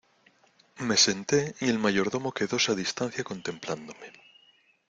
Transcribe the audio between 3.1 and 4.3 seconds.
contemplándome.